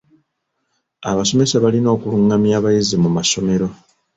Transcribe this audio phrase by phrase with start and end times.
[1.09, 3.67] Abasomesa balina okulungamya abayizi mu masomero.